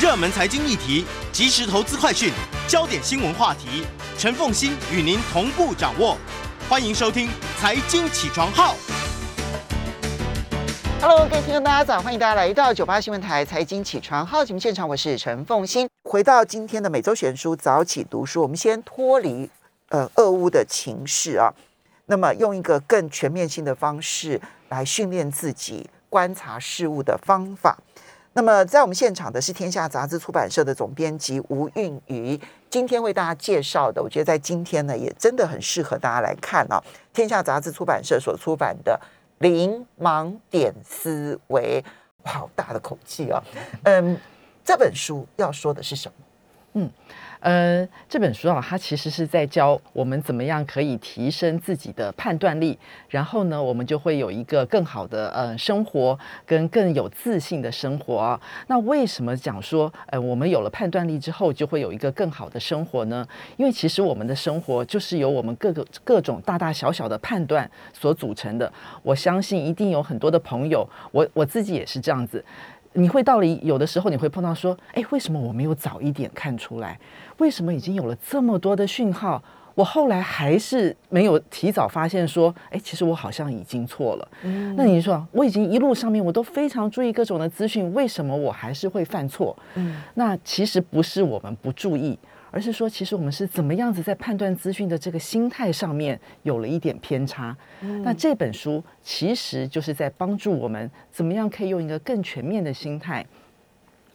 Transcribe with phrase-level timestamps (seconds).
[0.00, 2.32] 热门财经议题、即时投资快讯、
[2.66, 3.84] 焦点新闻话题，
[4.16, 6.16] 陈凤欣与您同步掌握。
[6.70, 7.28] 欢迎收听
[7.58, 8.74] 《财经起床号》。
[11.02, 12.00] Hello，各位听众，大家早！
[12.00, 15.86] 欢迎大家来到九八新闻台财经起床号节目现场，我是陈凤欣。
[16.04, 19.50] 回到今天的每周选书早起读书，我们先脱离
[19.90, 21.52] 呃俄乌的情势啊，
[22.06, 24.40] 那么用一个更全面性的方式
[24.70, 27.76] 来训练自己观察事物的方法。
[28.32, 36.82] 那么在我们现场的是天下杂志出版社的总编辑吴韵瑜，今天为大家介绍的，我觉得在今天呢也真的很适合大家来看啊。
[37.12, 38.98] 天下杂志出版社所出版的
[39.42, 41.84] 《零盲点思维》，
[42.30, 43.42] 好大的口气啊！
[43.82, 44.16] 嗯，
[44.64, 46.14] 这本书要说的是什么？
[46.74, 46.90] 嗯。
[47.40, 58.38] 呃，这本书啊，它其实是在教我们怎么样可以提升自己的判断力，然后呢，我们就会有一个更好的呃生活，跟更有自信的生活。
[58.66, 63.26] 那为什么讲说，呃，我们有了判断力之后，就会有一个更好的生活呢？
[63.56, 68.70] 因为其实我们的生活就是由我们各个各种大大小小的判断所组成的。
[69.02, 72.44] 我相信一定有很多的朋友，我我自己也是这样子。
[72.94, 76.98] 你会到了有的时候，你会碰到说，哎，为什么我没有早一点看出来？
[77.38, 79.42] 为什么已经有了这么多的讯号，
[79.74, 84.28] 我后来还是没有提早发现说，哎，其实我好像已经错了。
[84.42, 89.56] 嗯，那你说，我已经一路上面我都非常注意各种的资讯，为什么我还是会犯错？
[89.76, 92.18] 嗯，那其实不是我们不注意。
[92.50, 97.56] 而是说，其实我们是怎么样子在判断资讯的这个心态上面有了一点偏差。
[98.02, 103.24] 那这本书其实就是在帮助我们怎么样可以用一个更全面的心态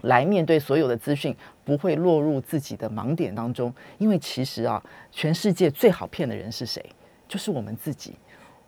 [0.01, 3.73] 来面对所有的资讯，不会落入自己的盲点当中。
[3.97, 6.83] 因为其实啊，全世界最好骗的人是谁？
[7.27, 8.15] 就是我们自己。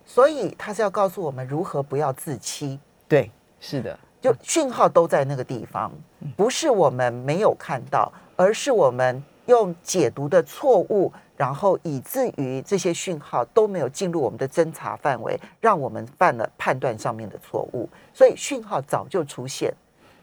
[0.06, 2.80] 所以他是要告诉我们如何不要自欺。
[3.08, 3.30] 对，
[3.60, 5.92] 是的，就讯号都在那个地方，
[6.38, 9.22] 不是我们没有看到，而是我们。
[9.48, 17.90] 用解读的错误，然后以至于这些讯号都没有进入我们的侦查范围，让我们犯了判断上面的错误。
[18.14, 19.74] 所以讯号早就出现，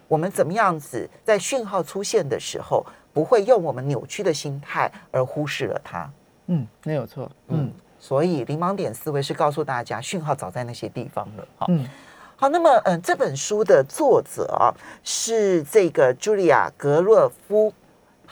[0.09, 6.11] 我们怎么样子在讯号出现的时候，不会用我们扭曲的心态而忽视了它？
[6.47, 7.31] 嗯，没有错。
[7.49, 11.49] 嗯，所以零盲点思维是告诉大家，讯号早在那些地方了。
[11.57, 11.89] 好，嗯，
[12.37, 17.73] 好，那么嗯，这本书的作者啊是这个茱莉亚·格洛夫。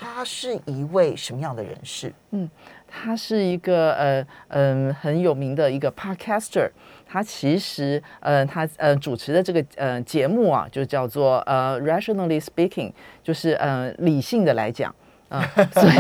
[0.03, 2.13] 他是一位什么样的人士？
[2.31, 2.51] 嗯，
[2.89, 6.69] 他是一个呃嗯很有名的一个 podcaster。
[7.07, 12.91] 他其实呃他呃主持的这个呃节目啊，就叫做呃 rationally speaking，
[13.23, 14.95] 就是呃理性的来讲。
[15.29, 15.43] 啊，
[15.73, 15.95] 所以，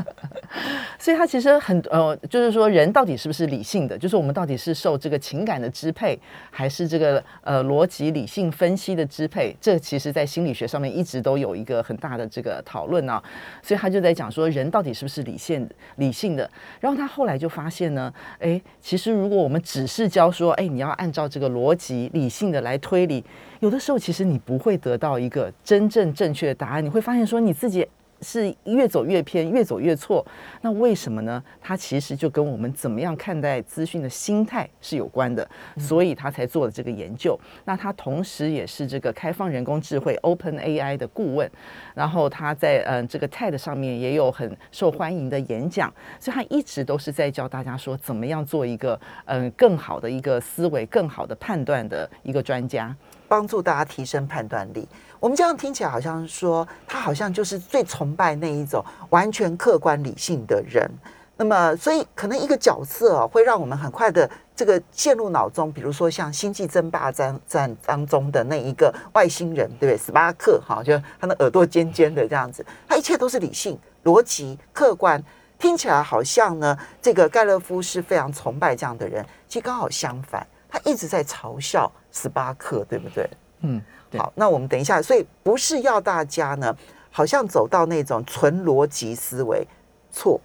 [0.98, 3.98] 所以他其实很呃，就是说人到底是不是理性的？
[3.98, 6.18] 就是我们到底是受这个情感的支配，
[6.50, 9.54] 还是这个呃逻辑理性分析的支配？
[9.60, 13.22] 这其实，在心理学上面一直都有一个很大的这个讨论啊。
[13.62, 16.48] 所以他就在讲说，人到底是不是理性理性的？
[16.80, 23.24] 然后他后来就发现呢，哎，其实如果我们只是教说，哎，你要按照这个逻辑理性的来推理，
[23.60, 26.84] 有的时候其实你不会得到一个真正正确的答案。
[26.84, 27.86] 你会发现说，你自己。
[28.24, 30.26] 是越走越偏，越走越错。
[30.62, 31.40] 那为什么呢？
[31.60, 35.46] 它其实就跟我们怎么样看待资讯的心态是有关的，
[35.78, 37.38] 所以他才做了这个研究。
[37.66, 41.50] 那他同时也是这个开放人工智慧 Open AI 的顾问，
[41.94, 52.94] 然后他在嗯这个 TED 上面也有很受欢迎的演讲，所以他一直都是在教大家说怎么样做一个嗯更好的一个思维、更好的判断的一个专家，
[53.28, 54.88] 帮助大家提升判断力。
[55.24, 60.86] 我们这样听起来好像说，他好像就是最崇拜那一种完全客观理性的人。
[61.34, 69.96] 那么，所以可能一个角色会让我们很快的这个陷入脑中，比如说像《星际争霸战》战当中的那一个外星人，对不对？
[69.96, 75.24] 斯巴克哈，就他的耳朵尖尖的这样子，他一切都是理性、逻辑、客观，
[75.58, 79.24] 听起来好像呢，这个盖勒夫是非常崇拜这样的人。
[79.48, 83.26] 其实刚好相反，他一直在嘲笑斯巴克，对不对？
[83.60, 83.80] 嗯。
[84.16, 86.76] 好，那我们等一下，所以不是要大家呢，
[87.10, 89.66] 好像走到那种纯逻辑思维，
[90.10, 90.40] 错。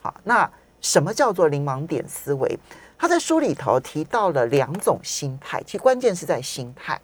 [0.00, 0.50] 好，那
[0.80, 2.58] 什么叫做零盲点思维？
[2.98, 7.00] 他在书里头提到了两种心态，其实关键是在心态。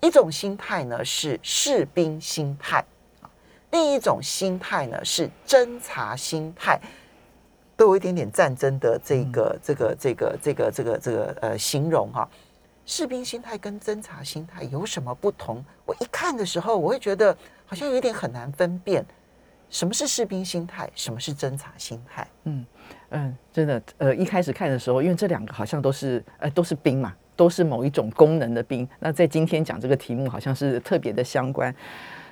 [0.00, 2.84] 一种心态呢是士兵心态，
[3.70, 6.80] 另一种心态呢是侦察心态，
[7.76, 12.28] 都有一点点战争的这个这个这个这个这个这个呃形容哈。
[12.84, 15.64] 士兵心态跟侦察心态有什么不同？
[15.86, 19.04] 我一看的时候，我会觉得好像有点很难分辨，
[19.70, 22.26] 什么是士兵心态，什么是侦察心态。
[22.44, 22.66] 嗯
[23.10, 28.88] 嗯，真的，呃，一开始看的时候，因为这两个好像都是呃都是兵嘛，都是某一种功能的兵。
[28.98, 31.74] 那在今天讲这个题目，好像是特别的相关。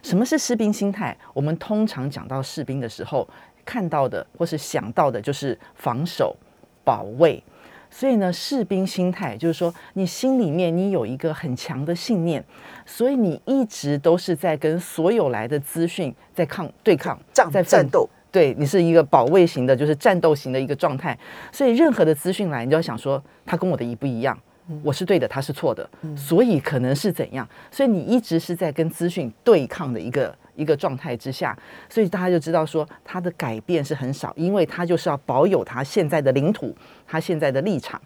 [0.02, 1.16] 什么是士兵心态？
[1.32, 3.28] 我们通常讲到士兵的时候，
[3.64, 6.36] 看到的或是想到的就是防守、
[6.84, 7.42] 保卫。
[7.90, 12.42] 所以呢，士兵心态就是说，你心里面你有一个很强的信念，
[12.86, 18.08] 所以你一直都是在跟所有来的资讯在抗对抗，战在战斗。
[18.32, 21.18] 对你是一个保卫型的，就是战斗型的一个状态。
[21.50, 24.38] 所以任何的资讯来，你就要想说，他跟我的一不一样，
[24.84, 27.48] 我是对的，他是错的，所以可能是怎样？
[27.72, 31.56] 所以你一直是在跟资讯对抗的一个一个状态之下，
[31.88, 36.76] 所以大家就知道说，他的改变是很少，因为他就是要保有他现在的领土，
[37.06, 38.00] 他现在的立场。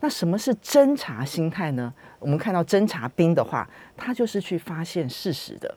[0.00, 1.94] 那什么是侦查心态呢？
[2.18, 5.72] 我们看到侦察兵的话，他就是去发现事实的。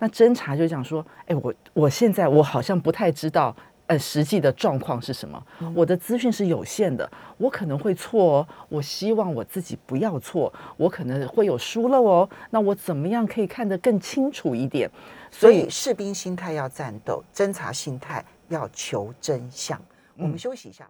[0.00, 3.54] 那侦查就讲说，哎，我我现在我好像不太知道，
[3.86, 5.40] 呃，实际的状况是什么？
[5.74, 8.48] 我的资讯是有限的，我可能会错哦。
[8.68, 12.28] 我希望我自己不要错，我可能会有疏漏哦。
[12.50, 14.90] 那我怎么样可以看得更清楚一点？
[15.30, 19.80] 所以士兵心态要战斗，侦查心态要求真相。
[20.16, 20.88] 我们休息一下。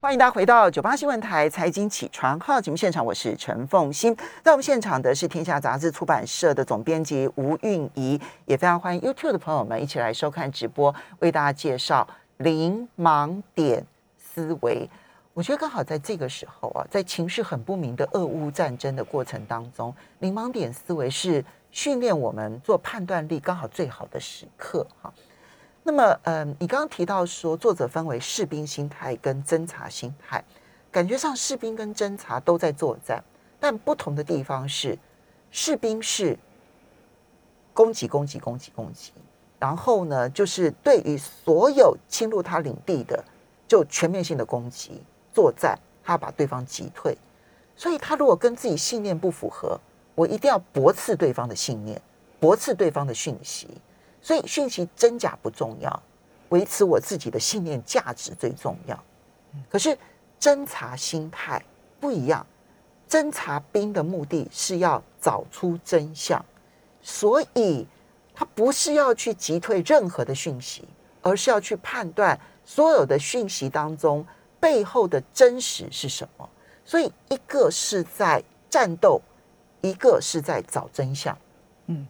[0.00, 4.14] 欢迎大家回到九八新闻台财经起床号节目现场，我是陈凤欣。
[4.42, 12.06] 在我们现场的是天下杂志出版社的总编辑吴韵仪，也非常欢迎 YouTube 的朋友们一起来收看直播，为大家介绍
[12.36, 13.86] 零盲点
[14.18, 14.88] 思维。
[15.32, 21.42] 我觉得刚好在这个时候啊，在情势很不明的俄乌战争的过程当中，零盲点思维是
[21.74, 25.12] 训练我们做判断力刚好最好的时刻哈。
[25.82, 30.42] 那么，嗯，你刚刚提到说，作者分为士兵心态跟侦察心态，
[30.92, 33.22] 感觉上士兵跟侦察都在作战，
[33.58, 34.96] 但不同的地方是，
[35.50, 36.38] 士兵是
[37.72, 39.12] 攻击、攻击、攻击、攻击，
[39.58, 43.22] 然后呢，就是对于所有侵入他领地的，
[43.66, 47.18] 就全面性的攻击作战，他把对方击退。
[47.76, 49.80] 所以，他如果跟自己信念不符合，
[50.14, 52.00] 我一定要驳斥对方的信念，
[52.38, 53.68] 驳斥对方的讯息。
[54.20, 56.02] 所以讯息真假不重要，
[56.48, 58.98] 维持我自己的信念价值最重要。
[59.68, 59.96] 可是
[60.40, 61.62] 侦查心态
[62.00, 62.46] 不一样，
[63.08, 66.42] 侦查兵的目的是要找出真相，
[67.02, 67.86] 所以
[68.34, 70.88] 他不是要去击退任何的讯息，
[71.20, 74.26] 而是要去判断所有的讯息当中
[74.58, 76.48] 背后的真实是什么。
[76.84, 79.20] 所以一个是在战斗，
[79.84, 81.36] 一个是在找真相。
[81.88, 82.06] 嗯，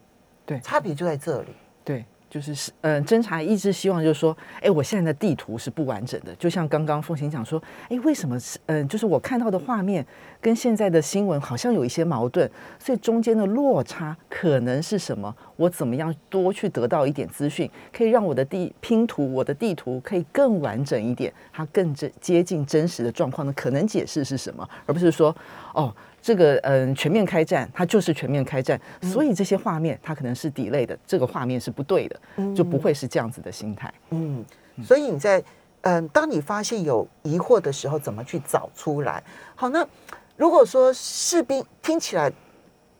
[0.46, 1.48] 对，差别就在这里。
[1.84, 10.06] 对，就是是，嗯，侦查一直希望就是说，哎，我现在的地图是不完整的，就像刚刚凤行讲说，哎，为什么是，嗯，就是我看到的画面
[10.40, 12.48] 跟现在的新闻好像有一些矛盾，
[12.78, 15.34] 所以中间的落差可能是什么？
[15.56, 24.66] 我怎么样多去得到一点资讯，可以让我的地拼图，我的地图可以更完整一点，它更接接近真实的状况的可能解释是什么？
[24.86, 25.34] 而不是说，
[25.74, 25.92] 哦。
[26.24, 32.18] 这个嗯，全面开战，它就是全面开战，所以这些画面它可能是底类的，这个画面是不对的，
[32.56, 33.92] 就不会是这样子的心态。
[34.08, 34.42] 嗯，
[34.82, 35.44] 所以你在
[35.82, 39.22] 嗯，当你发现有疑惑的时候，怎么去找出来？
[39.54, 39.86] 好，那
[40.34, 42.32] 如果说士兵听起来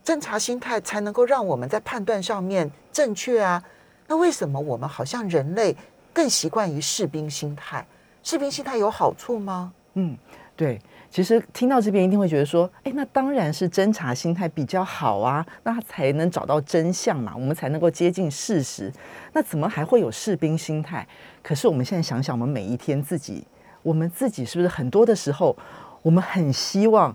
[0.05, 3.65] 侦查心态才能够让我们在判断上面正确啊，
[4.07, 5.75] 那为什么我们好像人类
[6.13, 7.87] 更习惯于士兵心态？
[8.23, 9.73] 士兵心态有好处吗？
[9.95, 10.15] 嗯，
[10.55, 10.79] 对。
[11.15, 18.93] 其实听到这边一定会觉得说，哎，那当然是侦查心态比较好啊，那才能找到真相嘛，我们才能够接近事实。
[19.33, 21.07] 那怎么还会有士兵心态？
[21.41, 23.47] 可是我们现在想想，我们每一天自己，
[23.85, 25.57] 我们自己是不是很多的时候，
[26.03, 27.15] 我们很希望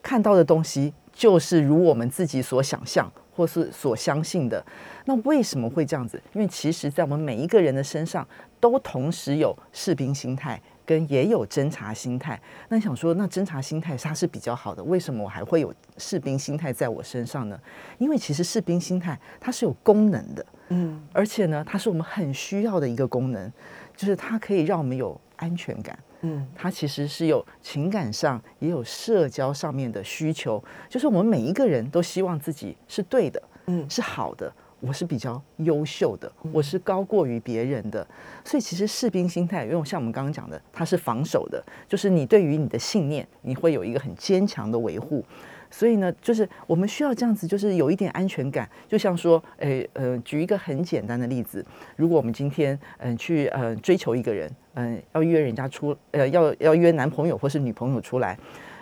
[0.00, 4.64] 看到的东西就是如我们自己所想象或是所相信的？
[5.06, 6.22] 那为什么会这样子？
[6.34, 8.24] 因为其实，在我们每一个人的身上，
[8.60, 10.62] 都同时有士兵心态。
[10.88, 12.40] 跟也有侦查心态，
[12.70, 17.60] 那想说，那侦查心态它是比较好的，为什么我还会有士兵心态在我身上呢？
[17.98, 23.52] 因为其实士兵心态它是有功能的，嗯，而且呢，它是我们很需要的一个功能，
[23.94, 34.50] 就是它可以让我们有安全感，嗯，它其实是有情感上也有社交上面的需求，就是我们每一个人都希望自己是对的，嗯，是好的。
[34.80, 38.06] 我是比较优秀的，我是高过于别人的，
[38.44, 45.24] 所以其实士兵心态，因为像我们刚刚讲的，它是防守的，就是你对于你的信念，你会有一个很坚强的维护。
[45.70, 48.66] 所以呢，就是我们需要这样子，就是有一点安全感。
[48.88, 51.62] 就像说，诶，呃，举一个很简单的例子，
[51.96, 58.38] 如果我们今天嗯去呃追求一个人，嗯要约人家出，呃要要约男朋友或是女朋友出来，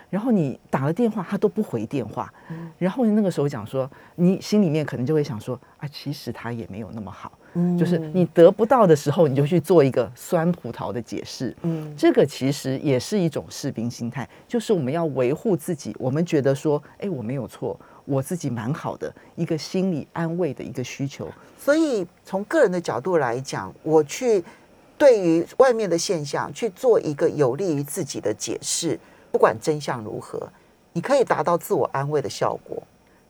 [0.09, 2.33] 然后你打了电话，他都不回电话，
[2.77, 7.31] 然后那个时候讲说，你心里面可能就会想说啊，其实他也没有那么好，
[7.77, 21.27] 就是你得不到的时候，你就去做一个酸葡萄的解释，嗯，这个其实也是一种士兵心态，就是我们要维护自己，我们觉得说，哎，我没有错，我自己蛮好的，一个心理安慰的一个需求。
[21.59, 24.41] 所以从个人的角度来讲，我去
[24.97, 28.97] 对于外面的现象去做一个有利于自己的解释。
[29.37, 30.49] 不管真相如何，
[30.93, 32.81] 你可以达到自我安慰的效果，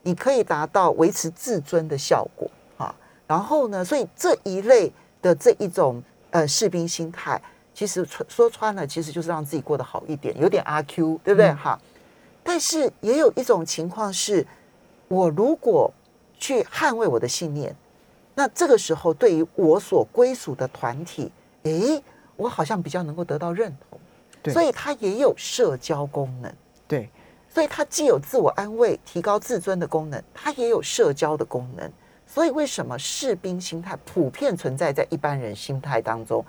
[0.04, 2.96] 你可以达到维持自尊的效果啊。
[3.28, 4.90] 然后呢，所以这一类
[5.22, 7.42] 的这一种呃士兵心态，
[7.74, 11.52] 其实说穿了，其实就是让自己过得好一点，有点阿 Q，对不对？
[11.56, 11.78] 哈。
[12.42, 14.48] 但是也有一种情况是，
[15.10, 15.92] 我如果
[16.40, 17.76] 去捍卫我的信念，
[18.34, 21.30] 那这个时候对于我所归属的团体，
[21.64, 22.02] 诶，
[22.38, 24.00] 我好像比较能够得到认同。
[24.51, 26.54] 所以它也有社交功能，
[26.88, 27.10] 对，
[27.50, 31.92] 所以它既有自我安慰、提高自尊的功能，它也有社交的功能。
[32.25, 36.46] 所以为什么士兵心态普遍存在在一般人心态当中，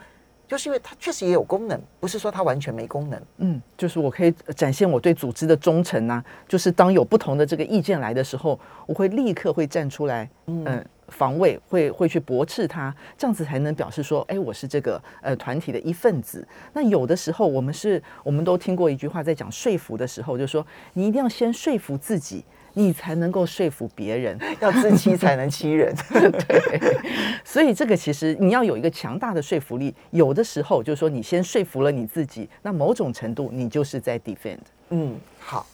[0.46, 3.22] 就是因为它确实也有功能，不是说它完全没功能。
[3.38, 10.84] 嗯，就是我可以展现我对组织的忠诚呐，就是当有不同的这个意见来的时候，我会立刻会站出来，嗯。
[11.08, 16.46] 防卫会会去驳斥他，这样子才能表示说，哎，我是这个呃团体的一份子。
[16.72, 25.94] 那有的时候，我们是我们都听过一句话，在讲说服的时候，就说你一定要先说服自己，你才能够说服别人， 要自欺才能欺人。
[26.12, 26.98] 对，
[27.44, 29.94] 所以这个其实你要有一个强大的说服力。
[30.10, 34.58] 有的时候就是说，你先说服了你自己，那某种程度你就是在 defend。
[34.90, 35.66] 嗯，好，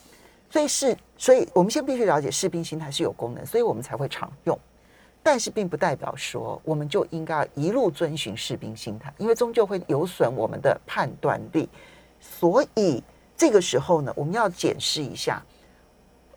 [0.50, 4.58] 所以是，所以我们先必须了解士兵心态是有功能，所以我们才会常用。
[5.24, 11.66] 但是并不代表说我们就应该一路遵循士兵心态，因为终究会有损我们的判断力。
[12.20, 13.02] 所以
[13.34, 15.42] 这个时候呢，我们要检视一下，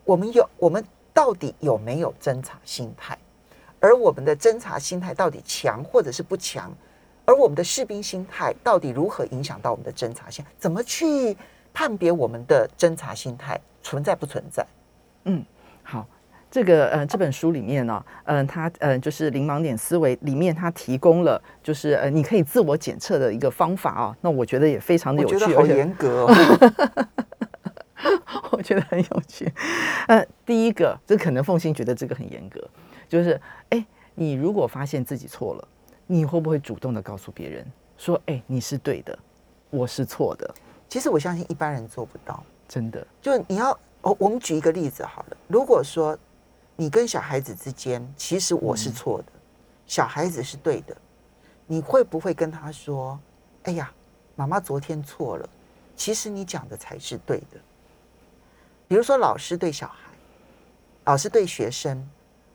[0.06, 0.82] 我们有我们
[1.14, 3.18] 到底有没有侦查心态，
[3.82, 6.74] 而我们的侦查心态到底强或者是不强，
[7.26, 10.46] 而我们的士兵心态到底如何影响到我们的侦查性？
[10.58, 11.36] 怎么去
[11.74, 14.66] 判别我们的侦查心态存在不存在？
[15.26, 15.46] 嗯，
[15.84, 16.08] 好。
[16.50, 24.18] 这个呃，这本书里面呢，嗯，它嗯，就是零盲点思维里面，它提供了就是呃，你可以自我检测的一个方法啊。
[24.22, 27.08] 那我觉得也非常的有趣，好严格，哦
[28.52, 29.52] 我觉得很有趣。
[30.08, 32.66] 呃，第一个，这可能凤欣觉得这个很严格，
[33.10, 33.40] 就是
[33.70, 33.86] 哎，
[34.16, 35.68] 你如果发现自己错了，
[36.08, 37.66] 你会不会主动的告诉别人
[37.98, 39.20] 说，哎，你是对的，
[39.70, 40.50] 我是错的？
[40.88, 43.06] 其实我相信一般人做不到，真的。
[43.22, 46.18] 就你要，我我们举一个例子好了，如果说。
[46.80, 49.32] 你跟小孩子之间，其实我是错的，
[49.88, 50.96] 小孩子是对的。
[51.66, 53.20] 你会不会跟他说
[53.66, 53.92] ：“哎呀，
[54.36, 55.50] 妈妈昨天错了，
[55.96, 57.60] 其实你讲的才是对的。”
[58.88, 60.12] 比如说，老师对小孩，
[61.06, 62.08] 老师对学生，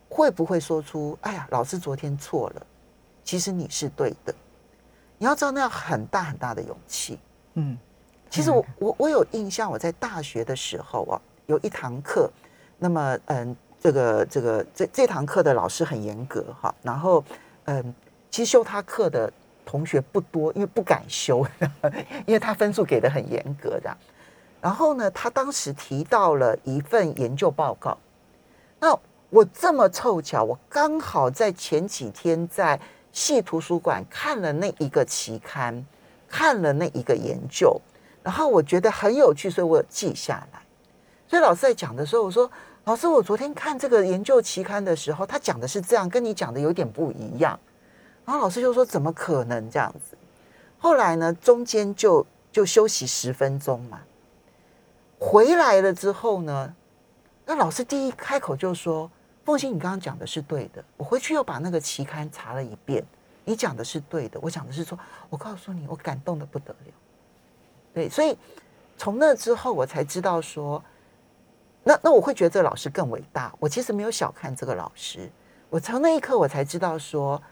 [0.09, 2.67] 会不会说出：“哎呀，老师昨天错了，
[3.25, 4.33] 其实你是对的。”
[5.19, 7.19] 你要知道，那要很大很大的勇气。
[7.55, 7.77] 嗯，
[8.31, 12.31] 其实我 我我有印象，我在大学的时候啊，有一堂课，
[12.79, 13.57] 那么嗯。
[13.83, 17.25] 这个这个这这堂课的老师很严格哈，然后
[17.65, 17.93] 嗯，
[18.31, 19.33] 其实修他课的
[19.67, 21.45] 同学不多，因为不敢修，
[22.25, 23.93] 因为他分数给的很严格的。
[24.61, 27.99] 然后呢，他当时提到了一份研究报告，
[28.79, 28.97] 那
[29.31, 32.79] 我这么凑巧，我刚好在前几天在
[33.11, 35.85] 系图书馆看了那一个期刊，
[36.29, 37.81] 看了那一个研究，
[38.23, 40.63] 然后我觉得很有趣，所以我有记下来。
[41.27, 42.49] 所以老师在讲的时候，我说。
[42.85, 47.57] 老师，我昨天看这个研究期刊的时候，他讲的是这样，跟你讲的有点不一样。
[48.25, 50.19] 然后老师就说：“怎么可能这样子？”
[50.81, 54.01] 后来呢，中间就就休息十分钟嘛。
[55.21, 56.75] 回来了之后呢，
[57.47, 59.09] 那老师第一开口就说
[59.47, 60.85] ：“凤欣，你刚刚讲的是对的。
[60.97, 63.05] 我回去又把那个期刊查了一遍，
[63.45, 64.41] 你讲的是对的。
[64.43, 64.99] 我讲的是说，
[65.31, 66.93] 我告诉你，我感动的不得了。
[67.95, 68.37] 对，所以
[68.99, 70.83] 从那之后，我才知道说。”
[71.85, 73.53] 那那我会觉得这个老师更伟大。
[73.59, 75.31] 我其实没有小看这个老师，
[75.69, 77.43] 我从那一刻我才知道说，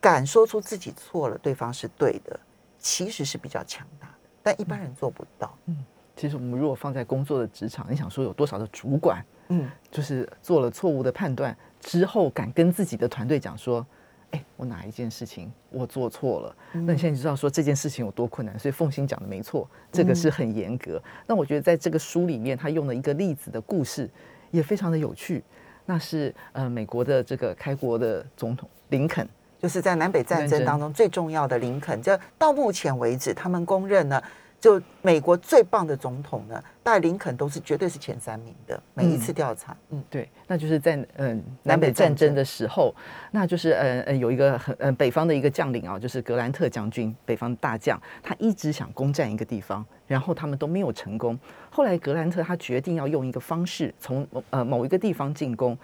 [0.00, 2.38] 敢说出自己错了，对方是对的，
[2.78, 5.56] 其实是比较强大的，但一般人做不到。
[5.66, 5.76] 嗯，
[6.16, 13.86] 其实我们如果放在工作的职场，你想说有多少的主管，嗯，就是做了错误的判断之后，敢跟自己的团队讲说。
[14.32, 16.56] 哎，我哪一件事情我做错了？
[16.72, 18.58] 那你现在就知道说这件事情有多困难。
[18.58, 21.02] 所以凤欣讲的没错，这个是很严格。
[21.26, 24.08] 那我觉得在这个书里面，他用了一个例子的故事，
[24.50, 25.42] 也非常的有趣。
[25.86, 29.26] 那是呃，美国的这个开国的总统林肯，
[29.58, 32.02] 就是在南北战争当中最重要的林肯。
[32.02, 34.22] 就到目前为止，他们公认呢，
[34.60, 38.82] 就美国最棒的总统呢，大概林肯都是绝对是前三名的。
[38.94, 42.94] 每一次调查，嗯，对，那就是在嗯南北战争的时候，
[43.30, 51.38] 那就是呃呃有一个很呃北方的一个将领啊，就是格兰特将军，北方大将，他一直想攻占一个地方，然后他们都没有成功。
[51.70, 55.78] 后来格兰特他决定要用一个方式从呃某一个地方进攻。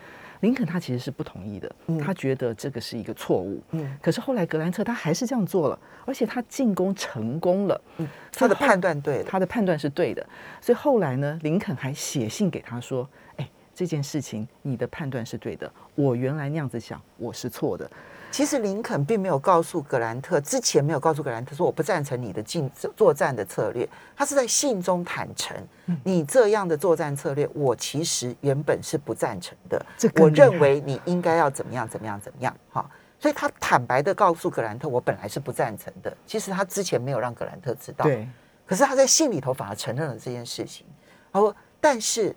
[0.45, 1.75] 林肯他其实是不同意的，
[2.05, 3.63] 他觉得这个是一个错误。
[3.71, 7.81] 嗯，可是后来格兰特他还是这样做了，而且他进攻成功了。
[7.97, 10.25] 嗯，他的判断对，他的判断是对的。
[10.61, 13.09] 所以后来呢，林肯还写信给他说
[13.39, 17.91] ：“哎，这件事情你的判断是对的，我原来那样子想，我是错的。”
[18.35, 23.89] 其实林肯并没有告诉格兰特，之前没有告诉格兰特说我不赞成你的进作战的策略。
[24.17, 25.57] 他是在信中坦诚，
[26.03, 29.87] 你这样的作战策略，我其实原本是不赞成的。
[30.17, 32.53] 我认为你应该要怎么样怎么样怎么样。
[32.73, 32.85] 哈，
[33.21, 36.13] 所以他坦白的告诉格兰特，我本来是不赞成的。
[36.27, 38.03] 其实他之前没有让格兰特知道。
[38.05, 38.29] 对。
[38.67, 40.85] 可是他在信里头反而承认了这件事情。
[41.33, 42.35] 他说，但是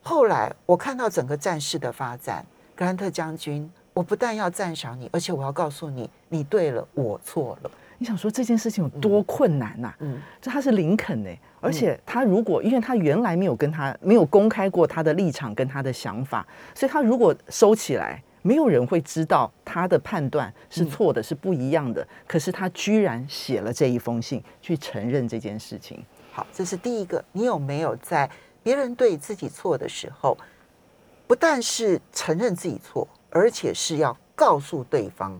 [0.00, 3.68] 后来我看到整个战事的发展，格兰特将军。
[4.00, 7.70] 我不但要赞赏你，而且我要告诉你，你对了，我错了。
[7.98, 9.92] 你想说这件事情有多困难呐？
[9.98, 11.28] 嗯，这他是林肯呢，
[11.60, 22.08] 而且他如果因为他原来没有跟他没有公开过他的立场跟他的想法，所以他如果收起来，没有人会知道他的判断是错的，是不一样的。
[22.26, 26.02] 可是他居然写了这一封信去承认这件事情。
[26.32, 27.22] 好，这是第一个。
[27.32, 28.30] 你有没有在
[28.62, 30.38] 别人对自己错的时候，
[31.26, 33.06] 不但是承认自己错？
[33.30, 35.38] 而且是要告诉对方，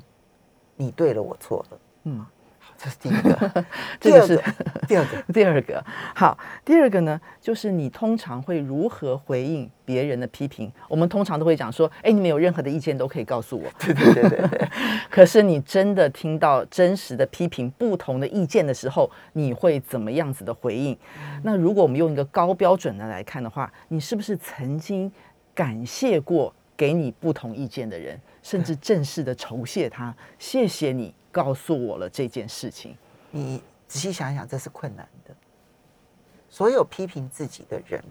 [0.76, 1.78] 你对了，我错了。
[2.04, 2.18] 嗯，
[2.58, 3.64] 好，这是第一个。
[4.00, 4.42] 这个是，
[4.88, 5.84] 第二个， 第二个。
[6.14, 10.72] 好，第二个呢，就是你通常会如何回应别人的批评？
[10.88, 13.70] 我们通常都会讲说，哎，你们有任何的意见都可以告诉我。
[13.78, 14.68] 对对对对对。
[15.10, 20.96] 可是你真的听到真实的批评、不同的意见的时候，你会怎么样子的回应？
[21.42, 25.10] 那如果我们用一个高标准的来看的话，你是不是曾经
[25.54, 26.54] 感谢过？
[26.80, 32.96] 给你不同意见的人， 甚至正式的酬谢他，谢谢你告诉我了这件事情。
[33.30, 35.34] 你仔细想想，这是困难的。
[36.48, 38.02] 所有批评自己的人，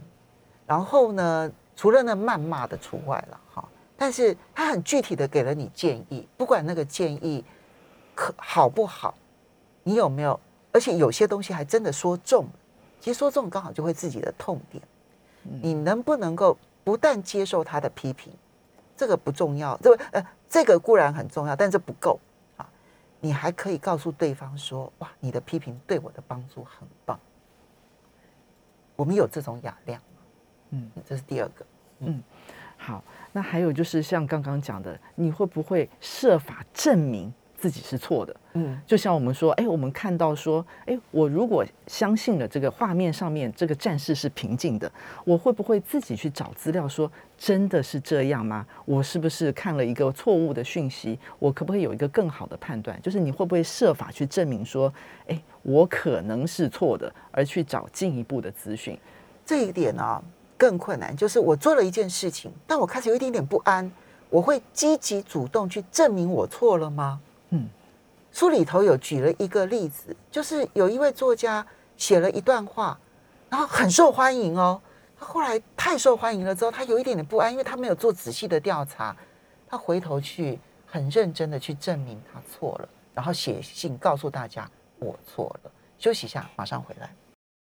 [0.67, 7.43] 然后呢，除了那谩骂的除外了哈，但是他很具体的给了你建议，不管那个建议
[8.13, 9.15] 可好不好，
[9.81, 10.39] 你有没有？
[10.71, 12.45] 而且有些东西还真的说中，
[13.01, 14.83] 其实说中刚好就会自己的痛点。
[15.63, 18.31] 你能不能够不但接受他的批评？
[18.99, 22.19] 这个不重要，这个呃，这个固然很重要，但这不够
[22.57, 22.69] 啊！
[23.21, 27.17] 你还可以告诉对方说：“哇，你的批评对我的帮助很棒。”
[28.97, 30.01] 我们有这种雅量，
[30.71, 31.65] 嗯，这是第二个，
[31.99, 32.21] 嗯，
[32.75, 37.33] 好，那还有就是像刚刚讲的，你会不会设法证明？
[37.59, 44.89] 自己是错的，嗯，就像我们说，哎，我们看到说，哎，我如果相信了这个画面上面这个战士是平静的，
[45.25, 48.65] 我会不会自己去找资料说真的是这样吗？
[48.85, 51.19] 我是不是看了一个错误的讯息？
[51.37, 52.97] 我可不可以有一个更好的判断？
[53.01, 54.93] 就是你会不会设法去证明说，
[55.27, 58.97] 哎，我可能是错的，而去找进一步的资讯？
[59.45, 60.23] 这一点呢
[60.57, 63.91] 更困难，就是我做了一件事情，但我开始有一点点不安，
[64.29, 67.19] 我会积极主动去证明我错了吗？
[67.51, 67.67] 嗯，
[68.31, 71.65] 书里头有举了一个例子，就是有一位作家
[71.97, 72.99] 写了一段话，
[73.49, 74.79] 然后很受欢迎哦。
[75.19, 79.15] 他后来太受欢迎了之后，他有一点点不安，因为他没有做仔细的调查。
[79.67, 85.71] 他回头去很认真的去证明他错了，然后写信告诉大家我错了。
[85.97, 87.09] 休息一下，马上回来。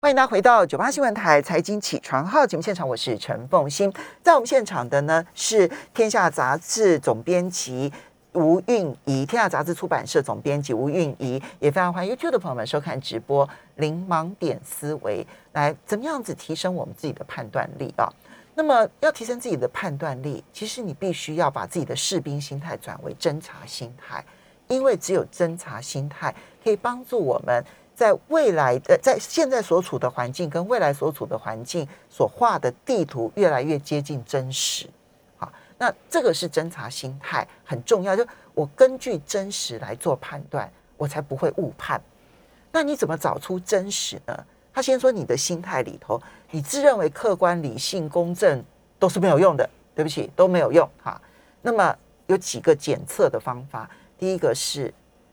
[0.01, 3.93] 欢迎大家回到九八新闻台财经起床号节目现场，我是陈凤欣。
[4.23, 7.93] 在我们现场的呢是天下杂志总编辑。
[8.39, 13.49] 吴韵仪，天下杂志出版社总编辑吴韵仪，也非常欢迎 YouTube 的朋友们收看直播。
[13.77, 18.09] 零盲点思维，来怎么样子提升我们自己的判断力啊？
[18.55, 24.25] 那么要提升自己的判断力，其实你必须要把自己的士兵心态转为侦查心态，
[24.69, 34.89] 因为只有侦查心态可以帮助我们在未来的在现在所处的环境跟未来所处的环境所画的地图越来越接近真实。
[35.79, 42.01] 那这个是侦查心态很重要，就我根据真实来做判断，我才不会误判。
[42.73, 44.45] 那你怎么找出真实呢？
[44.75, 48.63] 他先说你的心态里头，你自认为客观、理性、公正
[48.99, 51.21] 都是没有用的，对不起，都没有用哈。
[51.63, 53.89] 那么有几个检测的方法，
[54.19, 54.93] 第一个是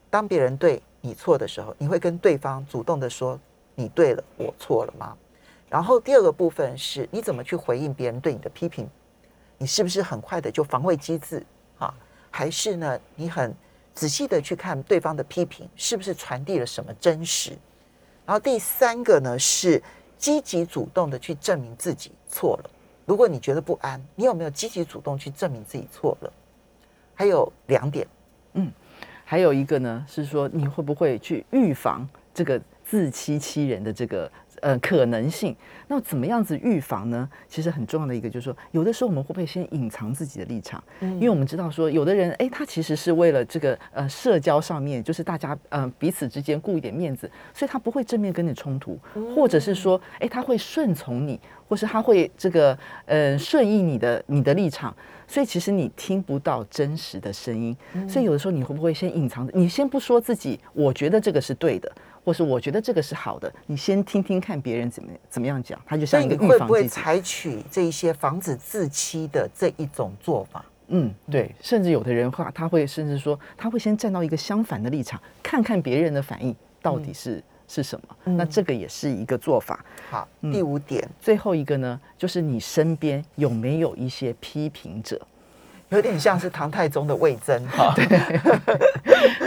[0.10, 3.40] 当别人对你错的时候，你会跟对方主动的说
[3.76, 5.16] 你对了，我错了吗？
[5.70, 8.88] 然后第二个部分是你怎么去回应别人对你的批评。
[9.58, 11.46] 你是不是很快的就防卫机制
[11.78, 11.94] 啊？
[12.30, 13.00] 还是呢？
[13.16, 13.56] 你很
[13.94, 17.52] 仔细的去看对方的批评，是不是传递了什么真实？
[18.26, 19.82] 然后第三个呢是
[20.18, 22.70] 积极主动的去证明自己错了。
[23.06, 26.34] 如果你觉得不安，你有没有积极主动去证明自己错了？
[27.14, 28.06] 还有两点，
[28.54, 28.72] 嗯
[29.24, 34.32] 还有一个呢是说你会不会去预防这个自欺欺人的这个
[34.66, 35.56] 呃可能性？
[35.88, 37.30] 那怎么样子预防呢？
[37.48, 40.84] 其实很重要的一个就是说，有的时候我们会不会先隐藏自己的立场？
[41.00, 48.98] 因为我们知道说，有的人哎，他其实是为了这个呃社交上面，就是大家呃彼此之间顾一点面子，所以他不会正面跟你冲突，
[49.36, 52.76] 或者是说哎他会顺从你，或是他会这个
[53.06, 54.96] 呃顺应你的你的立场。
[55.28, 57.76] 所以其实你听不到真实的声音，
[58.08, 59.50] 所以有的时候你会不会先隐藏？
[59.56, 61.92] 你先不说自己，我觉得这个是对的，
[62.26, 66.88] 或是我觉得这个是好的，你先听听看别人怎么怎么样讲，他就像一个预你会不会。
[66.88, 70.66] 采取这一些防止自欺的这一种做法？
[70.88, 78.34] 嗯，对，甚至有的人话，他会甚至说，他会先站到一个相反的立场，看看别人的反应到底是、是什么。
[78.34, 79.84] 那这个也是一个做法。
[80.10, 85.20] 好，第五点，最后一个呢，就是你身边有没有一些批评者？
[85.96, 87.94] 有点像是唐太宗的魏征哈。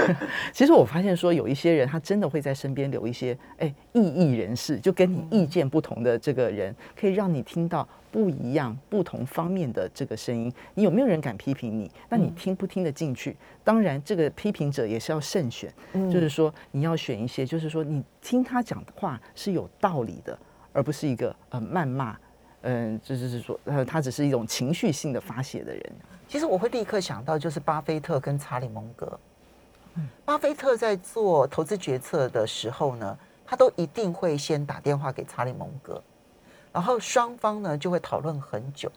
[0.52, 10.52] 其实我发现说，有一些人他真的会在身边留一些哎异议人士，就跟你意见不同的这个人，可以让你听到不一样、不同方面的这个声音。
[10.74, 11.90] 你有没有人敢批评你？
[12.08, 13.37] 那你听不听得进去？
[13.62, 15.72] 当然，这个批评者也是要慎选，
[16.11, 20.37] 就是说你要选一些，就是说你听他讲的话是有道理的，
[20.72, 22.16] 而不是一个呃谩骂。
[22.62, 25.92] 嗯，就是说，呃，他只是一种情绪性的发泄的人。
[26.26, 29.18] 其实我会立刻想到，就是巴菲特跟查理蒙格。
[30.24, 36.00] 巴菲特在做投资决策的时候呢，他都一定会先打电话给查理蒙格，
[36.72, 38.90] 然后双方呢就会讨论很久。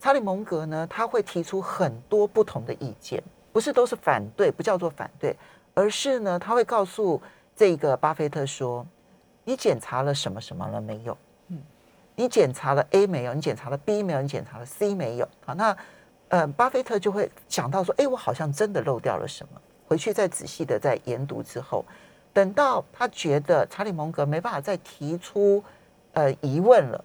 [0.00, 5.36] 查理蒙格呢，他会提出很多不同的意见，不是都是反对，不叫做反对，
[5.74, 7.20] 而是呢，他会告诉
[7.54, 8.84] 这个巴菲特说
[9.44, 11.16] ：“你检查了什么什么了没有？
[12.14, 13.34] 你检查了 A 没有？
[13.34, 14.22] 你检查了 B 没有？
[14.22, 15.28] 你检查了 C 没有？
[15.44, 15.76] 好，那
[16.28, 19.60] 呃，巴菲特就会想到说，哎，我好像真的漏掉了什么。
[19.86, 21.84] 回去再仔细的再研读之后，
[22.32, 25.62] 等到他觉得查理蒙格没办法再提出
[26.12, 27.04] 呃疑问了，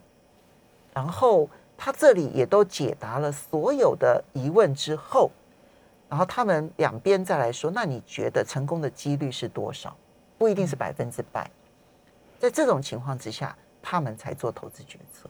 [0.94, 5.30] 然后他这里也都解答了所有的疑问之后，
[6.08, 9.94] 然后他们两边再来说，那你觉得成功的几率是多少？
[10.38, 11.50] 不一定是百分之百。
[12.40, 13.54] 在这种情况之下，
[13.90, 15.30] 他们才做投资决策。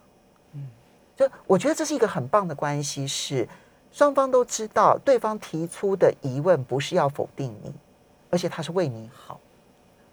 [0.53, 0.67] 嗯，
[1.15, 3.47] 就我觉得这是一个很棒的关系，是
[3.91, 7.71] 双方都知道对方提出的疑问不是要否定你，
[8.31, 9.39] 而且他是为你好。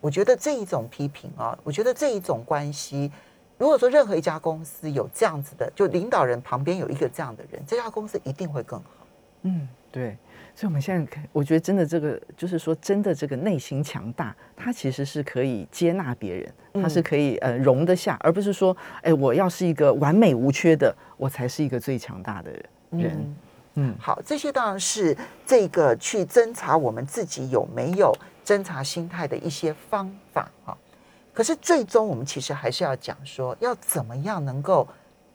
[0.02, 3.10] 我觉得这一种批评啊，我觉得这一种关系，
[3.56, 9.06] 如果说任何一家公司有这样子的，就领导人旁边有一个这样的人，这家公司一定会更好。
[9.42, 10.16] 嗯，对。
[10.56, 22.52] 所以我们现在看，我觉得真的这个，就是说真的这个内心强大，他其实是可以接纳别人，他是可以呃容得下，而不是说，哎，我要是一个完美无缺的，我才是一个最强大的
[22.90, 23.34] 人。
[23.74, 30.76] 嗯，好，这些当然是这个去侦查我们自己有没有侦查心态的一些方法啊。
[31.32, 34.86] 可是最终我们其实还是要讲说，要怎么样能够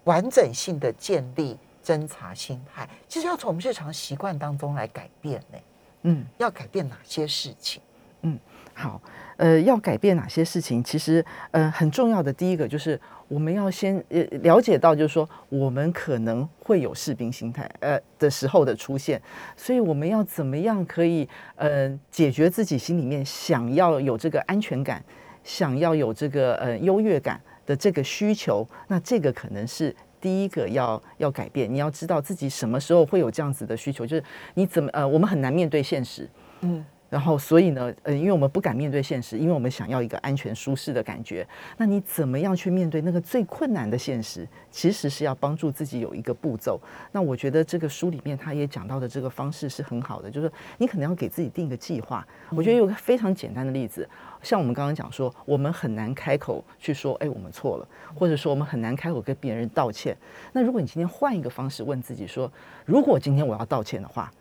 [0.05, 1.57] 完整性的建立
[1.89, 5.57] 侦查心态，其实要从我们日常习惯当中来改变呢。
[6.03, 7.81] 嗯，要改变哪些事情？
[8.21, 8.37] 嗯
[8.75, 9.01] 好，
[9.37, 10.83] 呃，要改变哪些事情？
[10.83, 19.19] 其实，呃，很重要的第一个就是我们要先呃了解到，就是说我们可能会有士兵心态呃的时候的出现，
[19.57, 25.03] 所以我们要怎么样可以呃解决自己心里面想要有这个安全感，
[25.43, 29.95] 想要有这个呃优越感的这个需求，那这个可能是。
[30.21, 36.29] 第一个要要改变，你要知道自己什么时候会有这样子的需求，就是你怎么呃，我们很难面对现实，
[36.61, 41.47] 嗯，然后，所以呢，呃，因为我们不敢面对现实，因为我们想要一个安全舒适的感觉。
[41.75, 44.47] 那你怎么样去面对那个最困难的现实？
[44.69, 46.79] 其实是要帮助自己有一个步骤。
[47.11, 52.23] 那我觉得这个书里面他也讲到的这个方式是很好的，就是你可能要给自己定一个计划。
[52.51, 54.07] 我觉得有个非常简单的例子，
[54.43, 60.15] 像我们刚刚讲说，我们很难开口去说，哎，我们错了，或者说我们很难开口跟别人道歉。
[60.53, 62.51] 那如果你今天换一个方式问自己说，
[62.85, 64.31] 如果今天我要道歉的话，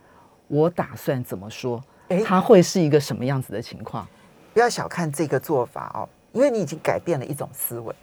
[0.47, 1.83] 我打算怎么说？
[2.09, 4.07] 诶它会是一个什么样子的情况？
[4.53, 7.95] 不要小看这个做法哦，因为你已经改变了一种思维。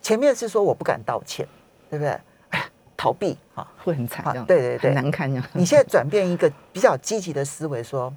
[0.00, 1.46] 前面是说我不敢道歉，
[1.90, 2.18] 对不对？
[2.50, 2.64] 哎，
[2.96, 3.66] 逃避啊！
[3.84, 5.46] 会很惨，啊对对对很难看呀。
[5.52, 8.12] 你现在转变一个比较积极的思维，说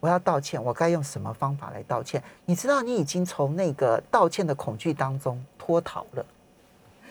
[0.00, 2.22] 我要道歉，我该用什么方法来道歉？
[2.44, 6.26] 你知道，你已经从那个道歉的恐惧当中脱逃了，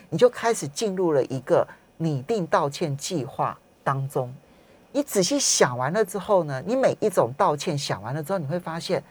[0.09, 4.33] 你就开始进入了一个拟定道歉计划当中。
[4.93, 9.03] 你仔细想完了之后呢，你每一种道歉想完了之后，你会发现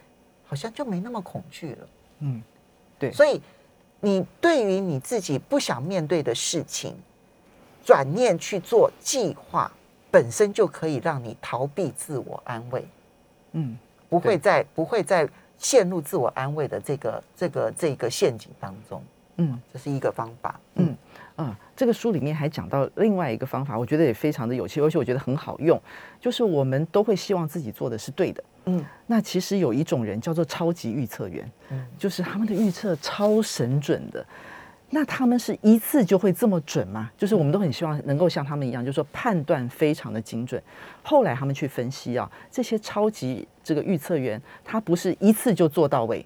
[0.45, 1.87] 好像就没那么恐惧了。
[2.19, 2.41] 嗯，
[2.97, 3.41] 对所以
[3.99, 6.95] 你对于你自己不想面对的事情，
[7.83, 9.71] 转念去做计划，
[10.09, 12.87] 本身就可以让你逃避自我安慰，
[13.51, 13.77] 嗯，
[14.09, 19.03] 不会再不会再陷入自我安慰的这个这个这个陷阱当中。
[19.37, 20.59] 嗯这是一个方法。
[20.75, 20.97] 嗯嗯，
[21.75, 25.81] 这个书里面还讲到另外一个方法，我觉得也非常的有趣，而且我觉得很好用，
[26.19, 28.43] 就是我们都会希望自己做的是对的。
[28.65, 34.25] 嗯那其实有一种人叫做超级预测员，嗯就是他们的预测超神准的。
[34.95, 37.09] 那他们是一次就会这么准吗？
[37.17, 40.61] 就是我们都很希望能够像他们一样，就是说判断非常的精准。
[41.01, 46.23] 后来他们去分析啊，这些超级这个预测员，他不是一次就做到位，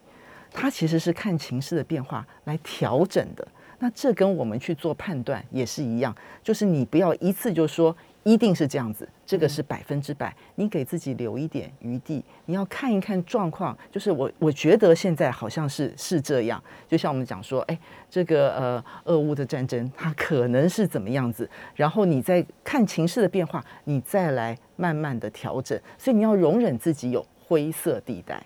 [0.51, 3.47] 他其实是看情势的变化来调整的。
[3.79, 13.77] 那这跟我们去做判断也是一样，就是你不要一次就说一定是这样子，这个是百分之百，你给自己留一点余地，你要看一看状况。
[13.91, 25.79] 就是我我觉得现在好像是是这样，就像我们讲说，哎，这个呃俄乌的战争它可能是怎么样子，然后你再看情势的变化，你再来慢慢的调整。
[25.97, 28.43] 所以你要容忍自己有灰色地带。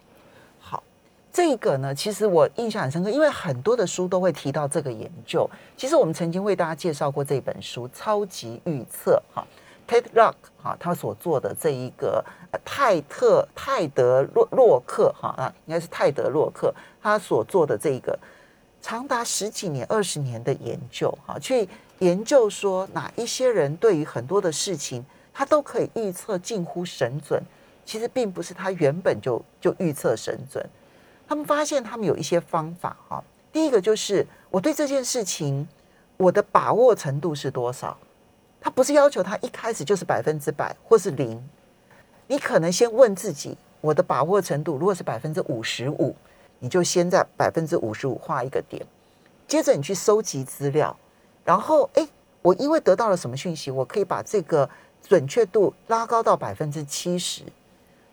[1.33, 5.49] 这个呢，其实我印象很深刻，因为很多的书都会提到这个研究。
[5.77, 9.47] 其实我们曾经为大家介绍过这本书《超级预测》哈
[9.87, 12.23] ，Ted Rock 哈，他所做的这一个
[12.65, 18.17] 泰特泰德洛洛克哈啊，应该是泰德洛克他所做的这一个
[18.81, 21.67] 长达十几年、二十年的研究哈，去
[21.99, 27.41] 研究说哪一些人对于很多的事情，他都可以预测近乎神准。
[27.83, 30.63] 其实并不是他原本就就预测神准，
[31.31, 33.23] 他们发现他们有一些方法哈。
[33.53, 35.65] 第一个就是我对这件事情
[36.17, 37.97] 我的把握程度是多少，
[38.59, 41.41] 他不是要求他一开始就是百分之百或是零，
[42.27, 46.13] 你可能先问自己，我的把握程度如果是百分之五十五，
[46.59, 48.85] 你就先在百分之五十五画一个点，
[49.47, 50.93] 接着你去收集资料，
[51.45, 52.05] 然后诶，
[52.41, 54.69] 我因为得到了什么讯息，我可以把这个
[55.01, 57.43] 准确度拉高到百分之七十。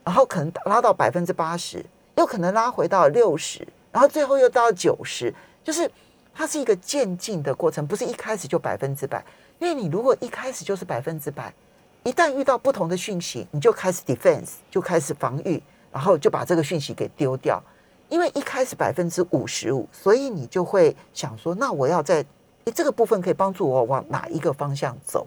[0.04, 1.84] 然后可能拉到百分之八十，
[2.18, 5.88] 又可能拉回到六十，然后最后又到九十，就是
[6.34, 9.24] 它是一个渐进的过程，不是一开始就百分之百。
[9.60, 11.54] 因为你如果一开始就是百分之百，
[12.02, 17.62] 一旦遇到不同的讯息，你就开始 defense，就开始防御，然后就把这个讯息给丢掉。
[18.08, 22.24] 因为一开始百分之五十五，所以你就会想说，那我要在
[22.64, 25.24] 诶这个部分可以帮助我往哪一个方向走？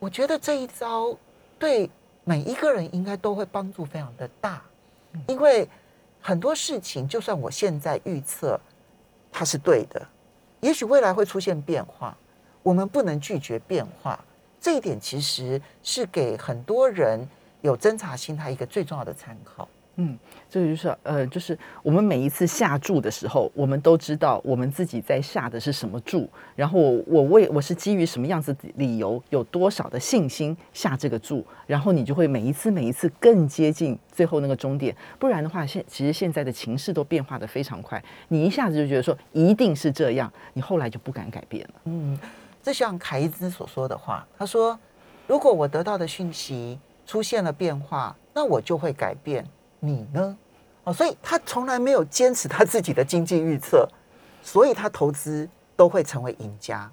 [0.00, 1.16] 我觉得这一招
[1.56, 1.88] 对。
[2.24, 4.60] 每一个人应该都会帮助非常的大，
[5.26, 5.68] 因为
[6.20, 8.60] 很多事情，就算我现在预测
[9.32, 10.06] 它是对的，
[10.60, 12.16] 也许未来会出现变化，
[12.62, 14.18] 我们不能拒绝变化。
[14.60, 17.26] 这一点其实是给很多人
[17.60, 19.68] 有侦查心态一个最重要的参考。
[20.00, 20.16] 嗯，
[20.48, 34.94] 这个就是呃，就是我们每一次下注的时候，我们都知道我们自己在下的是什么注，然后我我为我是基于什么样子的理由，有多少的信心下这个注，然后你就会每一次每一次更接近最后那个终点。
[35.18, 41.74] 不然的话，现其实现在的情势都变化的非常快，你一下子就觉得说一定是这样，你后来就不敢改变了。
[41.86, 42.16] 嗯，
[42.62, 44.78] 这像凯伊兹所说的话，他说
[45.26, 49.44] ：“如果我得到的讯息出现了变化，那我就会改变。”
[49.80, 50.36] 你呢？
[50.84, 53.88] 哦，所以他从来没有坚持他自己的经济预测，
[54.42, 56.90] 所以他投资都会成为赢家，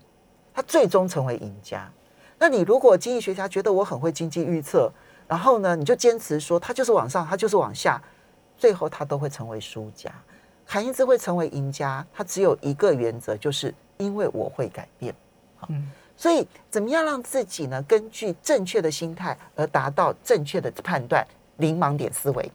[0.53, 1.89] 他最终成为赢家。
[2.37, 4.91] 那你如果经济学家觉得我很会经济预测，
[5.27, 8.01] 然后呢，你就坚持说他就是往上，他就是往下，
[8.57, 10.11] 最后他都会成为输家。
[10.67, 15.15] 凯因兹会成为赢家，他只有一个原则，就是因为我会改变。
[15.55, 15.69] 好，
[16.17, 21.25] 所以怎么样让自己呢，根据正确的心态而达到正确的判断？
[21.57, 22.43] 零盲点思维。